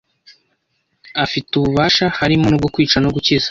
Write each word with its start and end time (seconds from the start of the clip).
afite 1.23 1.51
ububasha 1.55 2.05
harimo 2.19 2.45
n’ubwo 2.47 2.67
kwica 2.73 2.97
no 3.01 3.09
gukiza; 3.15 3.49